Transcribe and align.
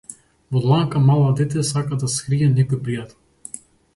Во 0.53 0.59
дланка 0.63 0.99
мала 1.03 1.27
дете 1.41 1.61
сака 1.71 1.99
да 2.05 2.09
скрие 2.15 2.49
некој 2.57 2.83
пријател. 2.89 3.63